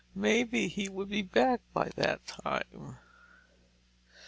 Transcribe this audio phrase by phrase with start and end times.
[0.15, 2.97] Maybe he would be back by that time.